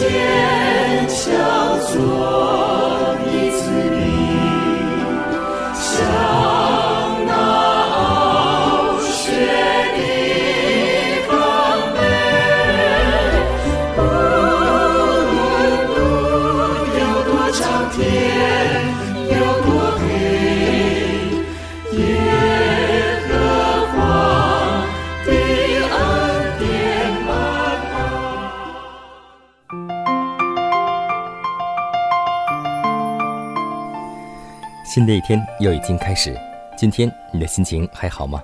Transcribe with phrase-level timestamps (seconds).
[0.00, 0.29] 新
[35.20, 36.34] 一天又已经开始，
[36.78, 38.42] 今天你的心情还好吗？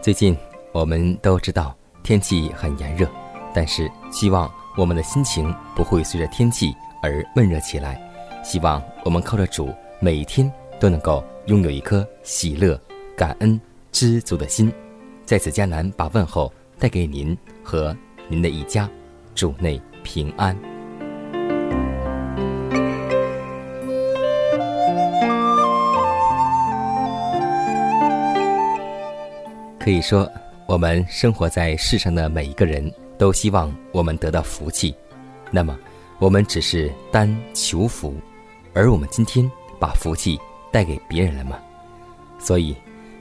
[0.00, 0.34] 最近
[0.72, 3.06] 我们都知道天气很炎热，
[3.52, 8.00] 但是希望我们的心情不会随着天气而闷热起来。
[8.42, 9.68] 希望我们靠着主，
[10.00, 10.50] 每一天
[10.80, 12.80] 都能够拥有一颗喜乐、
[13.14, 13.60] 感恩、
[13.92, 14.72] 知足的心。
[15.26, 17.94] 在此，迦南把问候带给您和
[18.26, 18.88] 您的一家，
[19.34, 20.56] 主内平安。
[29.86, 30.28] 可以说，
[30.66, 34.92] 我们生活在世上的每一个人都希望我们得到福气。
[35.48, 35.78] 那么，
[36.18, 38.12] 我们只是单求福，
[38.74, 39.48] 而我们今天
[39.78, 40.36] 把福气
[40.72, 41.56] 带给别人了吗？
[42.36, 42.74] 所以，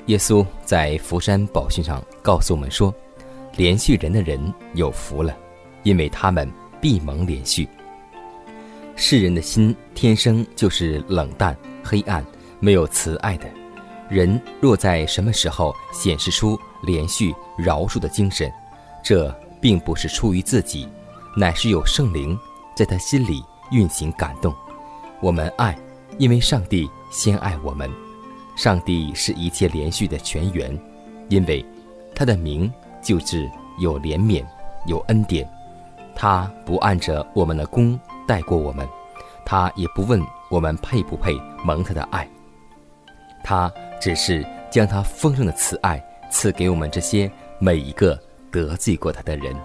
[0.08, 2.92] 耶稣在福山宝训上告诉我们说
[3.56, 5.38] ：“连续人的人有福了，
[5.84, 7.70] 因为他们必蒙连续。”
[8.98, 12.25] 世人的心天生就是冷淡、黑暗、
[12.59, 13.46] 没有慈爱的。
[14.08, 18.52] 人若在什么时候显示出连续饶恕的精神，
[19.04, 20.88] 这并不是出于自己，
[21.36, 22.38] 乃是有圣灵
[22.76, 24.54] 在他心里运行感动。
[25.22, 25.76] 我们爱，
[26.20, 27.90] 因为上帝先爱我们。
[28.56, 30.80] 上帝是一切连续的泉源，
[31.30, 31.66] 因为
[32.14, 33.50] 他的名就是
[33.80, 34.46] 有怜悯、
[34.86, 35.50] 有恩典。
[36.16, 38.88] 他不按着我们的功待过我们，
[39.44, 42.30] 他也不问我们配不配蒙他的爱。
[43.44, 43.72] 他。
[44.06, 46.00] 只是将他丰盛的慈爱
[46.30, 47.28] 赐给我们这些
[47.58, 48.16] 每一个
[48.52, 49.56] 得罪过他的人，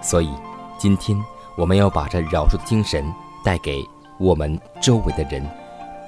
[0.00, 0.30] 所以
[0.78, 1.20] 今天
[1.56, 3.04] 我们要把这饶恕的精神
[3.44, 3.84] 带给
[4.20, 5.44] 我们周围的人，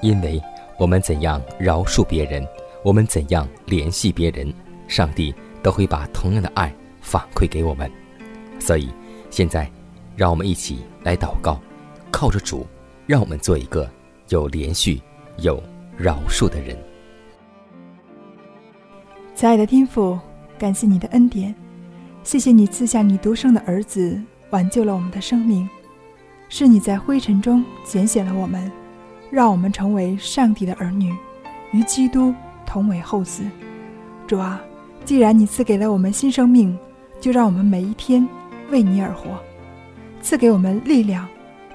[0.01, 0.41] 因为
[0.79, 2.47] 我们怎样饶恕别人，
[2.85, 4.55] 我们怎样联系别人，
[4.87, 7.91] 上帝都会把同样的爱反馈给我们。
[8.61, 8.89] 所以
[9.29, 9.69] 现在，
[10.15, 11.61] 让我们一起来祷告，
[12.13, 12.65] 靠着主，
[13.09, 13.91] 让我们做一个
[14.29, 15.03] 有连续、
[15.39, 15.61] 有
[15.99, 16.79] 饶恕的人。
[19.37, 20.19] 慈爱的天父，
[20.59, 21.55] 感谢你的恩典，
[22.25, 25.69] 谢谢你赐下你独生的儿子，挽救了我们的生命。
[26.49, 28.73] 是你在灰尘中拣选了我们，
[29.31, 31.15] 让我们成为上帝的儿女，
[31.71, 33.43] 与基督同为后嗣。
[34.27, 34.59] 主啊，
[35.05, 36.75] 既然你赐给了我们新生命，
[37.21, 38.27] 就让我们每一天
[38.71, 39.39] 为你而活，
[40.23, 41.29] 赐给我们力量，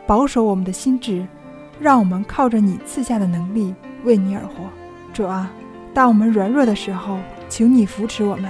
[0.07, 1.23] 保守我们的心智，
[1.79, 3.71] 让我们靠着你赐下的能力
[4.03, 4.67] 为你而活。
[5.13, 5.53] 主啊，
[5.93, 7.19] 当我们软弱的时候，
[7.51, 8.49] 求你扶持我们，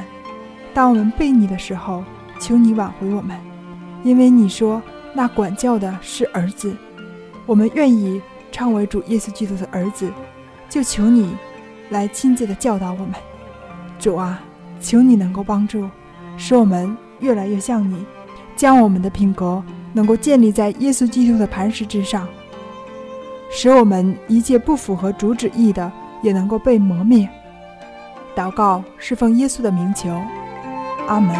[0.75, 2.03] 当我们背逆的时候，
[2.39, 3.35] 求你挽回我们，
[4.03, 4.79] 因为你说
[5.11, 6.75] 那管教的是儿子，
[7.47, 10.13] 我们愿意称为主耶稣基督的儿子，
[10.69, 11.35] 就求你
[11.89, 13.15] 来亲自的教导我们。
[13.97, 14.39] 主啊，
[14.79, 15.89] 求你能够帮助，
[16.37, 18.05] 使我们越来越像你，
[18.55, 22.27] 将我们的品格能够建立在耶稣基督的磐石之上，
[23.49, 25.91] 使我们一切不符合主旨意的
[26.21, 27.27] 也能够被磨灭。
[28.33, 30.09] 祷告是奉耶稣的名求，
[31.07, 31.35] 阿门。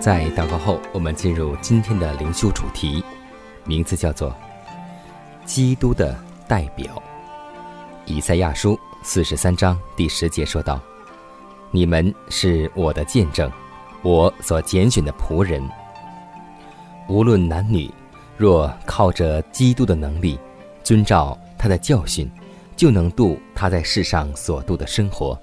[0.00, 3.04] 在祷告后，我们进入今天的灵修主题，
[3.64, 4.34] 名字叫做
[5.44, 6.16] “基督的
[6.48, 7.02] 代表”。
[8.04, 10.80] 以赛亚书四十三章第十节说道
[11.70, 13.50] ：“你们是我的见证。”
[14.02, 15.62] 我所拣选的仆人，
[17.08, 17.92] 无论男女，
[18.36, 20.38] 若靠着基督的能力，
[20.84, 22.30] 遵照他的教训，
[22.76, 25.36] 就能度他在世上所度的生活。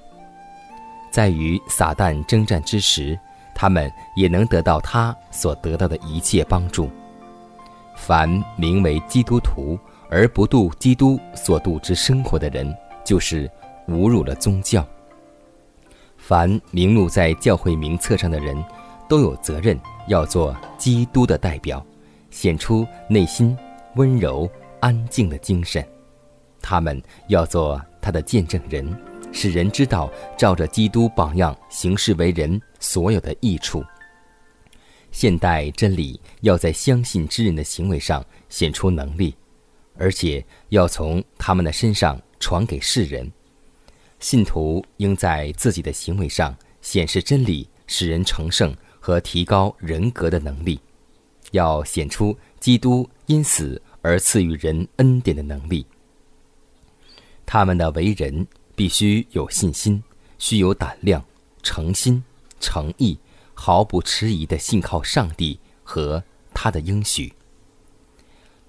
[1.12, 3.20] 在与撒旦征战之时，
[3.54, 6.90] 他们也能得到他所得到的一切帮助。
[7.96, 9.78] 凡名为基督徒
[10.10, 13.50] 而不度基督所度之生活的人，就是
[13.90, 14.86] 侮辱了宗教。
[16.26, 18.58] 凡名录在教会名册上的人，
[19.10, 19.78] 都有责任
[20.08, 21.86] 要做基督的代表，
[22.32, 23.58] 显出内心
[23.96, 24.50] 温柔
[24.80, 25.86] 安静的精神。
[26.62, 28.98] 他们要做他的见证人，
[29.34, 33.84] 使人知道照着基督榜样行事为人所有的益处。
[35.12, 39.36] 现代真理要在相信之人的行为上显出能力，
[39.98, 43.30] 而且要从他们的身上传给世人。
[44.24, 50.80] 信徒应在自己的行为上显示真理，使人成圣和提高人格的能力，
[51.52, 55.86] 要显出基督因死而赐予人恩典的能力。
[57.46, 58.48] 他们的为人
[58.78, 60.02] 必须有信心，
[60.40, 61.22] 需有胆量、
[61.62, 62.24] 诚心、
[62.62, 63.20] 诚意，
[63.54, 66.24] 毫不迟疑地信靠上帝和
[66.54, 67.34] 他的应许。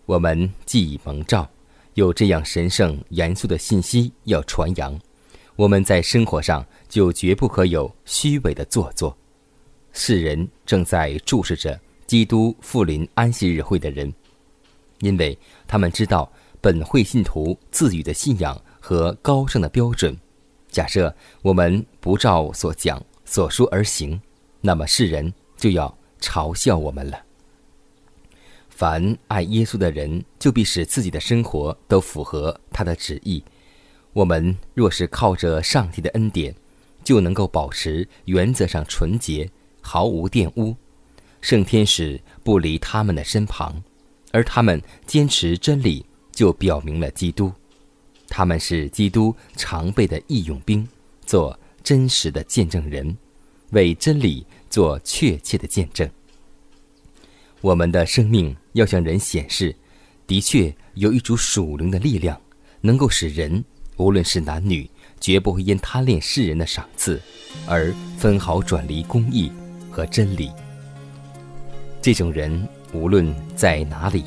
[0.04, 1.48] 我们既已蒙召，
[1.94, 4.98] 有这样神圣严肃的信息要传扬。
[5.56, 9.16] 我们在生活上就绝不可有虚伪的做作。
[9.92, 14.12] 世人正在注视着基督复临安息日会的人，
[14.98, 16.30] 因为他们知道
[16.60, 20.16] 本会信徒自语的信仰和高尚的标准。
[20.68, 24.20] 假设我们不照所讲所说而行，
[24.60, 27.22] 那么世人就要嘲笑我们了。
[28.68, 33.44] 凡爱耶稣的人，就必使自己的生活都符合他的旨意。
[34.14, 36.54] 我们若是靠着上帝的恩典，
[37.02, 39.50] 就能够保持原则上纯洁，
[39.80, 40.74] 毫无玷污。
[41.40, 43.82] 圣天使不离他们的身旁，
[44.30, 47.52] 而他们坚持真理，就表明了基督。
[48.28, 50.86] 他们是基督常备的义勇兵，
[51.26, 53.16] 做真实的见证人，
[53.70, 56.08] 为真理做确切的见证。
[57.60, 59.74] 我们的生命要向人显示，
[60.24, 62.40] 的确有一组属灵的力量，
[62.80, 63.64] 能够使人。
[63.96, 64.88] 无论是男女，
[65.20, 67.20] 绝不会因贪恋世人的赏赐，
[67.66, 69.50] 而分毫转离公义
[69.90, 70.50] 和真理。
[72.02, 74.24] 这种人无论在哪里，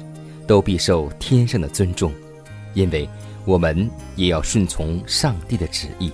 [0.48, 2.12] 都必受天上的尊重，
[2.74, 3.08] 因为
[3.46, 6.12] 我们也要顺从上帝的旨意。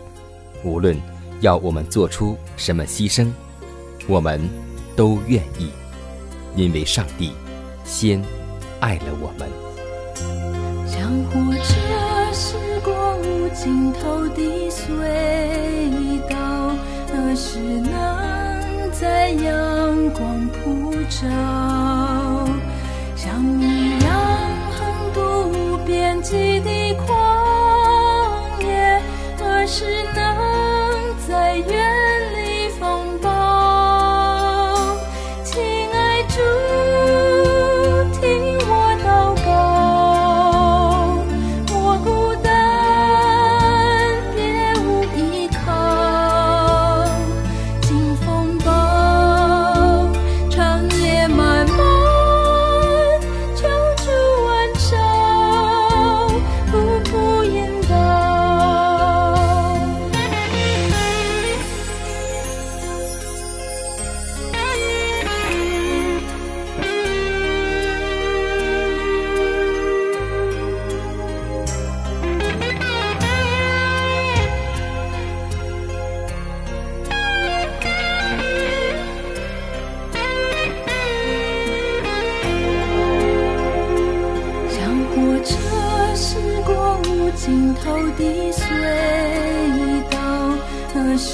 [0.63, 0.99] 无论
[1.41, 3.31] 要我们做出什么牺牲，
[4.07, 4.41] 我们
[4.95, 5.69] 都愿意，
[6.55, 7.31] 因为上帝
[7.85, 8.21] 先
[8.79, 9.47] 爱了我们。
[13.63, 14.91] 尽头的隧
[16.29, 16.35] 道，
[17.07, 21.25] 何时能在阳光普照？
[23.15, 24.11] 像你一样
[24.75, 26.72] 横渡边际的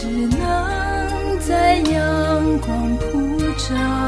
[0.02, 3.99] 只能在阳光普照。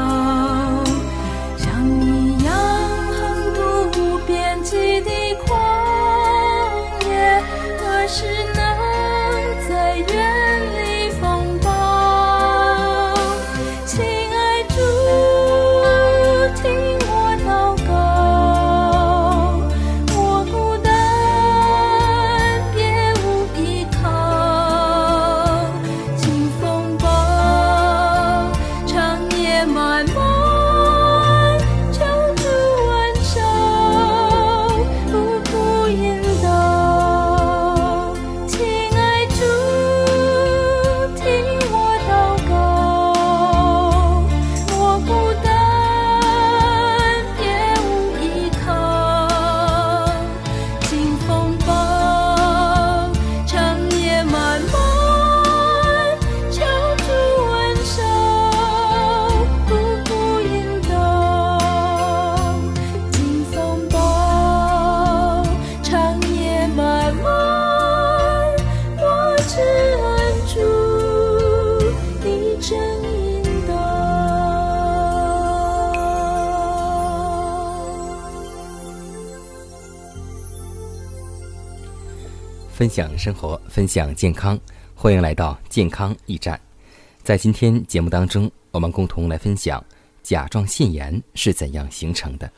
[82.92, 84.60] 享生活，分享健康，
[84.94, 86.60] 欢迎来到健康驿站。
[87.22, 89.82] 在今天节目当中，我们共同来分享
[90.22, 92.52] 甲状腺炎是怎样形成的。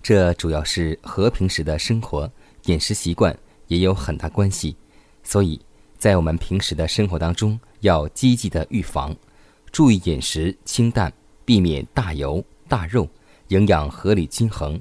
[0.00, 2.30] 这主要是和平时的生活、
[2.66, 3.36] 饮食习惯
[3.66, 4.76] 也有很大关系，
[5.24, 5.60] 所以
[5.98, 9.12] 在我们平时的生活当中要积极的预防，
[9.72, 11.12] 注意饮食清淡，
[11.44, 13.08] 避免大油大肉，
[13.48, 14.80] 营养合理均衡，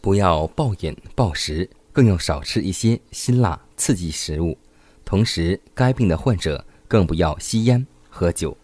[0.00, 1.70] 不要暴饮暴食。
[1.98, 4.56] 更要少吃一些辛辣刺激食物，
[5.04, 8.56] 同时该病的患者更不要吸烟喝酒。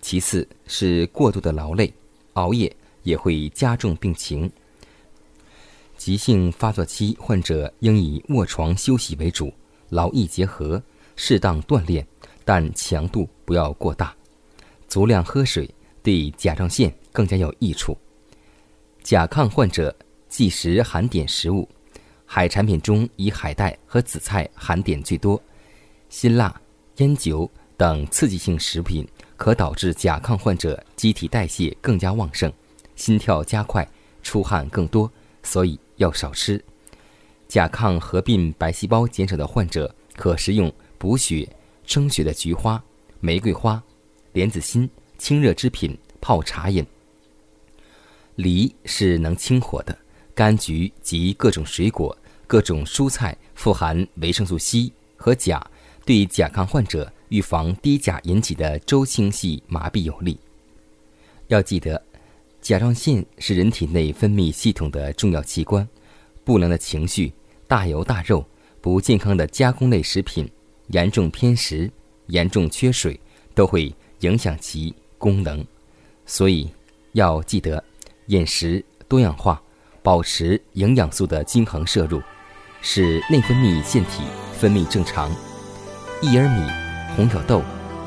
[0.00, 1.92] 其次是过度的劳累、
[2.34, 4.48] 熬夜也会加重病情。
[5.96, 9.52] 急性发作期患者应以卧床休息为主，
[9.88, 10.80] 劳逸结合，
[11.16, 12.06] 适当锻炼，
[12.44, 14.14] 但强度不要过大。
[14.86, 15.68] 足量喝水
[16.00, 17.98] 对甲状腺更加有益处。
[19.02, 19.92] 甲亢患者
[20.28, 21.68] 忌食含碘食物。
[22.30, 25.42] 海产品中以海带和紫菜含碘最多，
[26.10, 26.60] 辛辣、
[26.98, 32.52] 烟酒等刺激性食品可导致甲亢患者机体代谢更加旺盛，
[32.94, 33.88] 心跳加快，
[34.22, 35.10] 出汗更多，
[35.42, 36.62] 所以要少吃。
[37.48, 41.48] 甲亢合并白细胞减少的患者可食用补血、
[41.86, 42.80] 生血的菊花、
[43.20, 43.82] 玫瑰花、
[44.34, 46.86] 莲子心、清热之品泡茶饮。
[48.34, 49.96] 梨是能清火的。
[50.38, 52.16] 柑橘及各种水果、
[52.46, 55.60] 各种蔬菜富含维生素 C 和钾，
[56.06, 60.38] 对甲亢患者预防低钾引起的周星系麻痹有利。
[61.48, 62.00] 要记得，
[62.60, 65.86] 甲状腺是人体内分泌系统的重要器官，
[66.44, 67.32] 不良的情绪、
[67.66, 68.46] 大油大肉、
[68.80, 70.48] 不健康的加工类食品、
[70.90, 71.90] 严重偏食、
[72.28, 73.18] 严重缺水，
[73.56, 75.66] 都会影响其功能。
[76.26, 76.70] 所以，
[77.14, 77.82] 要记得
[78.28, 79.60] 饮食多样化。
[80.08, 82.22] 保持营养素的均衡摄入，
[82.80, 84.22] 使内分泌腺体
[84.58, 85.30] 分泌正常。
[86.22, 86.66] 薏仁米、
[87.14, 87.60] 红挑豆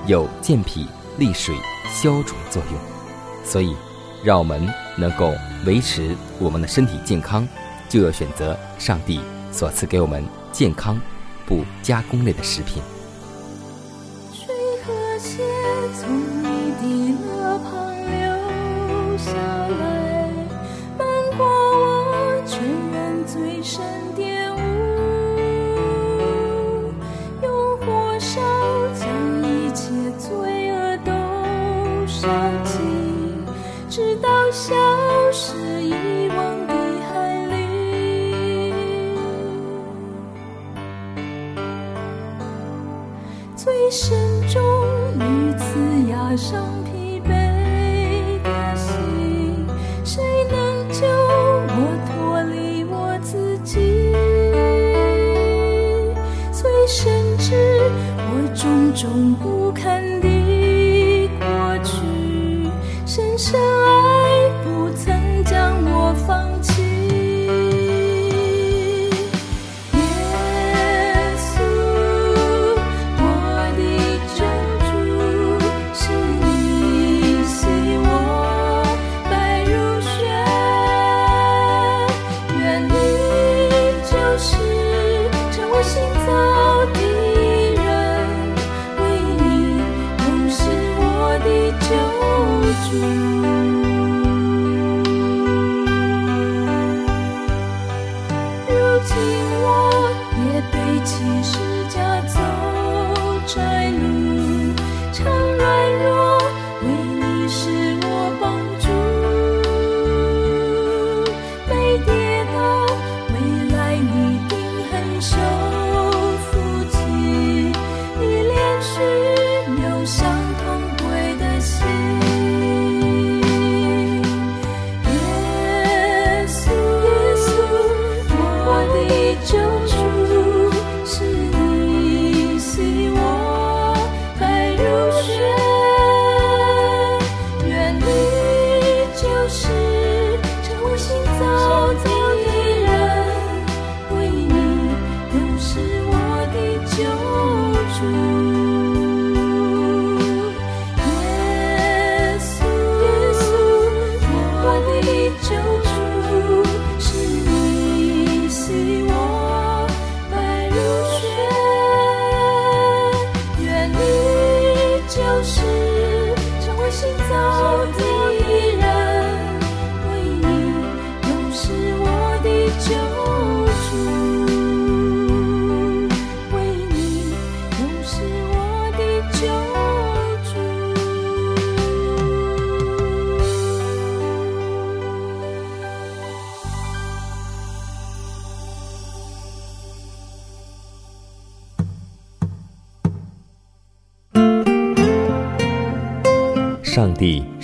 [0.07, 0.87] 有健脾
[1.19, 1.53] 利水、
[1.93, 3.75] 消肿作用，所以
[4.23, 4.67] 让我们
[4.97, 5.31] 能够
[5.67, 7.47] 维持我们的身体健康，
[7.87, 9.19] 就要选择上帝
[9.51, 10.99] 所赐给我们健康、
[11.45, 12.81] 不加工类的食品。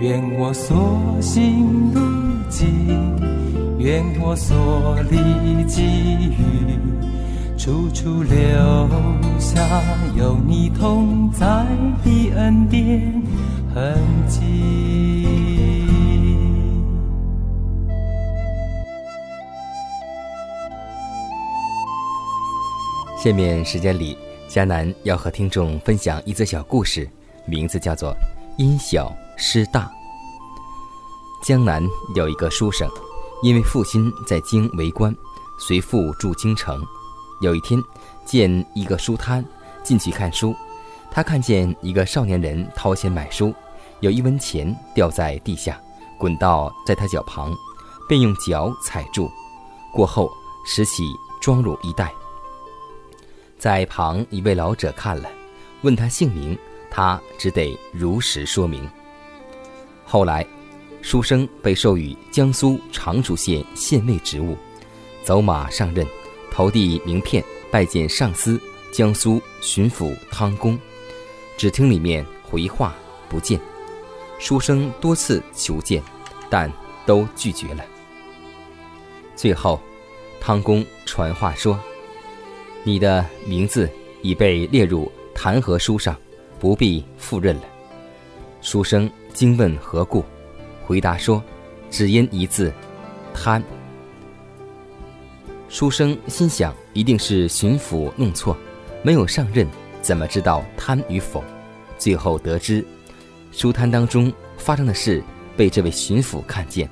[0.00, 2.00] 愿我所行路
[2.48, 2.66] 径，
[3.78, 6.78] 愿我所历际遇，
[7.58, 8.34] 处处留
[9.38, 9.60] 下
[10.16, 11.66] 有你同在
[12.02, 13.22] 的恩典
[13.74, 13.94] 痕
[14.26, 15.86] 迹。
[23.22, 24.16] 下面时间里，
[24.48, 27.06] 迦南要和听众分享一则小故事，
[27.44, 28.12] 名字叫做
[28.56, 29.14] 《因小》。
[29.42, 29.90] 师大。
[31.42, 31.82] 江南
[32.14, 32.86] 有一个书生，
[33.42, 35.16] 因为父亲在京为官，
[35.58, 36.84] 随父住京城。
[37.40, 37.82] 有一天，
[38.26, 39.42] 见一个书摊，
[39.82, 40.54] 进去看书。
[41.10, 43.54] 他看见一个少年人掏钱买书，
[44.00, 45.80] 有一文钱掉在地下，
[46.18, 47.50] 滚到在他脚旁，
[48.06, 49.30] 便用脚踩住，
[49.90, 50.30] 过后
[50.66, 52.12] 拾起装入一袋。
[53.58, 55.30] 在旁一位老者看了，
[55.80, 56.56] 问他姓名，
[56.90, 58.86] 他只得如实说明。
[60.12, 60.44] 后来，
[61.02, 64.56] 书生被授予江苏常熟县县尉职务，
[65.22, 66.04] 走马上任，
[66.50, 68.60] 投递名片拜见上司
[68.92, 70.76] 江苏巡抚汤公，
[71.56, 72.92] 只听里面回话
[73.28, 73.60] 不见。
[74.40, 76.02] 书生多次求见，
[76.48, 76.68] 但
[77.06, 77.84] 都拒绝了。
[79.36, 79.80] 最后，
[80.40, 81.78] 汤公传话说
[82.82, 83.88] ：“你的名字
[84.22, 86.16] 已被列入弹劾书上，
[86.58, 87.62] 不必赴任了。”
[88.60, 89.08] 书生。
[89.32, 90.24] 惊问何故？
[90.84, 91.42] 回答说
[91.90, 92.72] ：“只因一字，
[93.32, 93.62] 贪。”
[95.68, 98.56] 书生心想，一定是巡抚弄错，
[99.02, 99.66] 没有上任，
[100.02, 101.42] 怎么知道贪与否？
[101.96, 102.84] 最后得知，
[103.52, 105.22] 书摊当中发生的事
[105.56, 106.88] 被这位巡抚看见，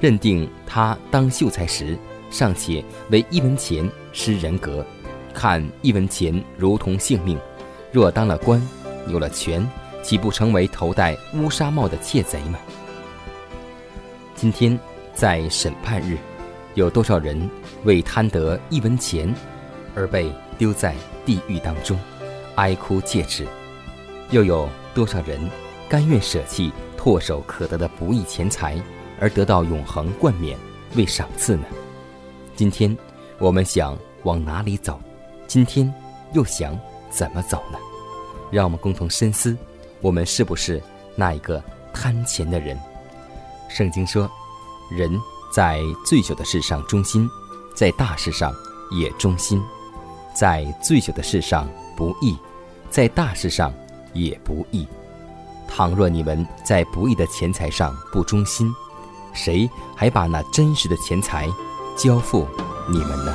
[0.00, 1.98] 认定他当秀才时
[2.30, 4.86] 尚且为一文钱失人格，
[5.34, 7.38] 看一文钱如同性命，
[7.90, 8.60] 若当了官，
[9.08, 9.68] 有了权。
[10.02, 12.58] 岂不成为头戴乌纱帽的窃贼吗？
[14.34, 14.78] 今天
[15.14, 16.18] 在审判日，
[16.74, 17.48] 有多少人
[17.84, 19.32] 为贪得一文钱
[19.94, 21.98] 而被丢在地狱当中，
[22.56, 23.46] 哀哭切齿？
[24.30, 25.40] 又有多少人
[25.88, 28.76] 甘愿舍弃唾手可得的不义钱财，
[29.20, 30.58] 而得到永恒冠冕
[30.96, 31.64] 为赏赐呢？
[32.56, 32.96] 今天
[33.38, 35.00] 我们想往哪里走？
[35.46, 35.92] 今天
[36.32, 36.78] 又想
[37.10, 37.78] 怎么走呢？
[38.50, 39.56] 让我们共同深思。
[40.02, 40.82] 我们是不是
[41.16, 41.62] 那一个
[41.94, 42.78] 贪钱的人？
[43.68, 44.30] 圣经说，
[44.90, 45.10] 人
[45.50, 47.26] 在最小的事上忠心，
[47.74, 48.52] 在大事上
[48.90, 49.60] 也忠心；
[50.34, 52.36] 在最小的事上不义，
[52.90, 53.72] 在大事上
[54.12, 54.86] 也不义。
[55.68, 58.70] 倘若你们在不义的钱财上不忠心，
[59.32, 61.48] 谁还把那真实的钱财
[61.96, 62.46] 交付
[62.88, 63.34] 你们呢？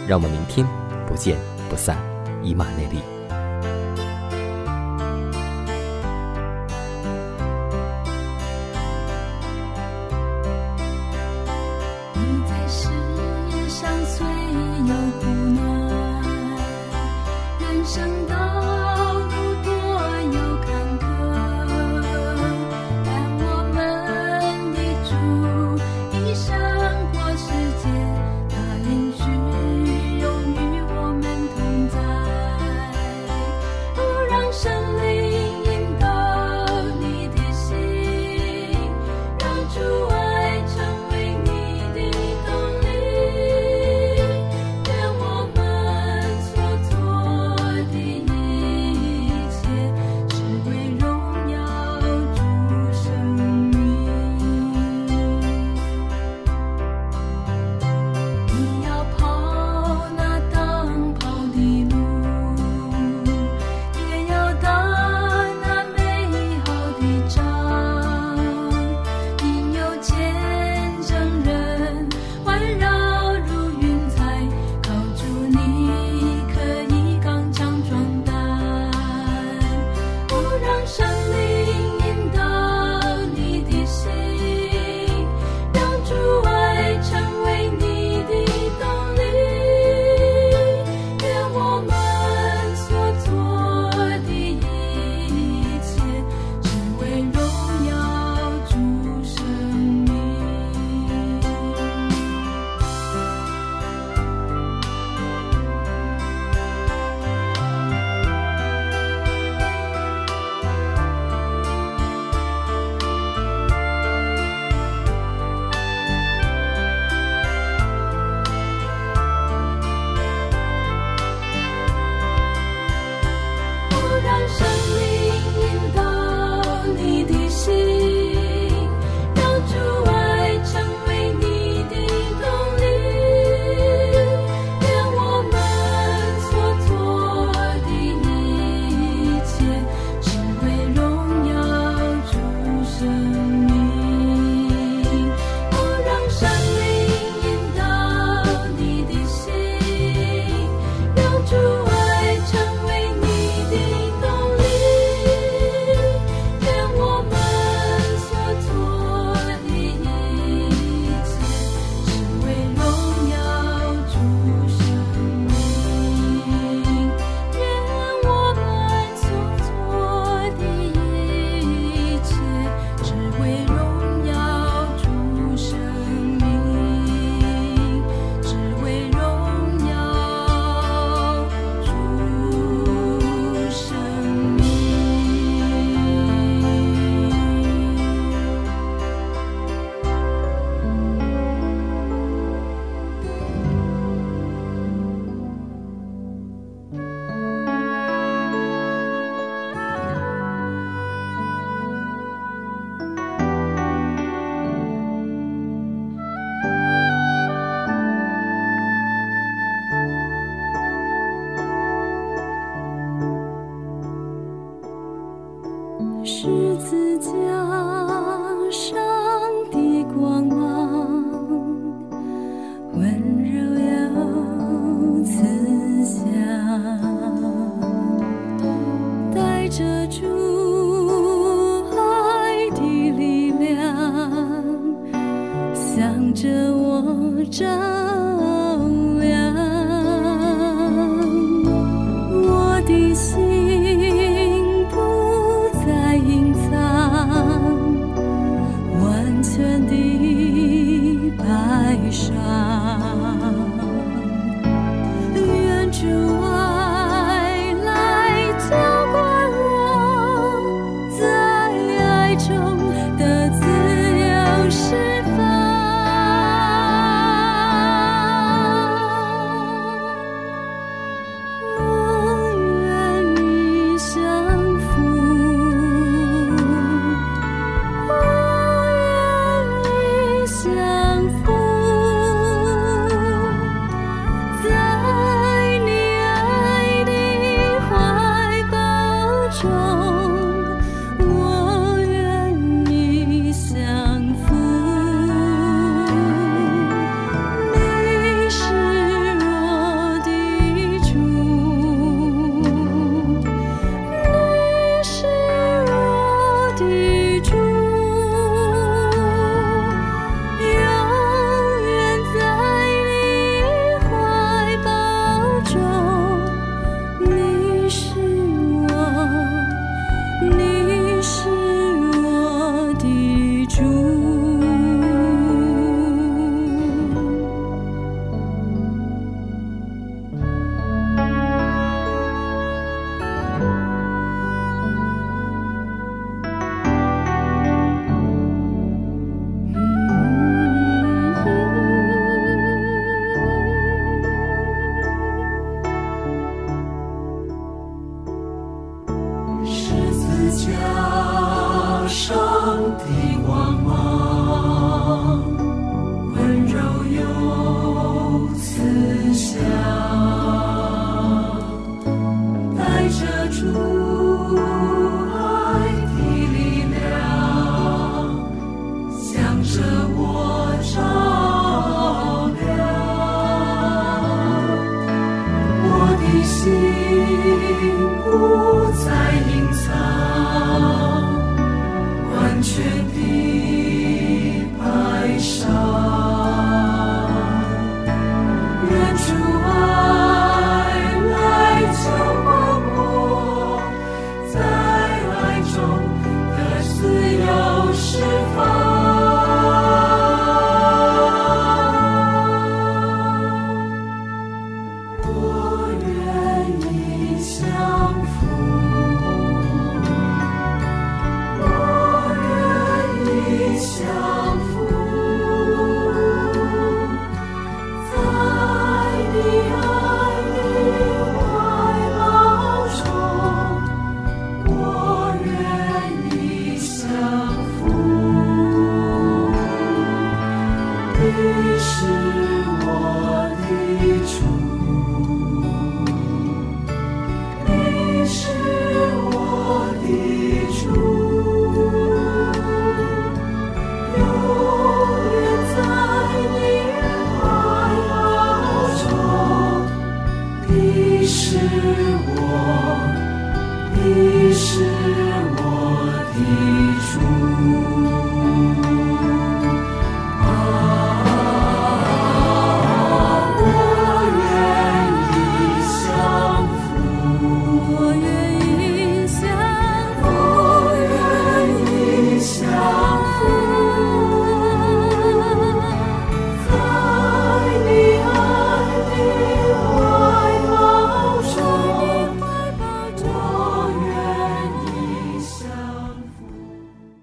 [0.11, 0.67] 让我们明天
[1.07, 1.95] 不见不散，
[2.43, 3.20] 以马内利。